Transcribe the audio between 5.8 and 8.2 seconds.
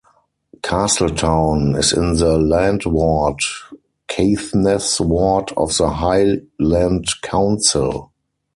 Highland Council.